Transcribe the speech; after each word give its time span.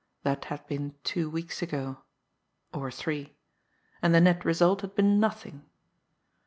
That 0.23 0.45
had 0.45 0.65
been 0.65 0.95
two 1.03 1.29
weeks 1.29 1.61
ago 1.61 2.01
or 2.73 2.89
three. 2.89 3.37
And 4.01 4.15
the 4.15 4.19
net 4.19 4.43
result 4.43 4.81
had 4.81 4.95
been 4.95 5.19
nothing! 5.19 5.69